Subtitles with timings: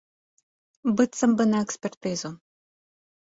[0.99, 2.29] Быццам бы на экспертызу.